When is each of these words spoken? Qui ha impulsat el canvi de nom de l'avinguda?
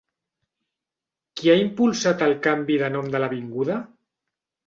Qui 1.41 1.51
ha 1.51 1.57
impulsat 1.65 2.25
el 2.29 2.33
canvi 2.47 2.77
de 2.85 2.89
nom 2.97 3.13
de 3.17 3.21
l'avinguda? 3.23 3.77